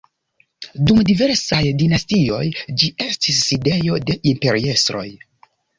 Dum 0.91 1.01
diversaj 1.09 1.61
dinastioj 1.83 2.41
ĝi 2.57 2.93
estis 3.09 3.47
sidejo 3.51 4.05
de 4.11 4.21
imperiestroj. 4.35 5.11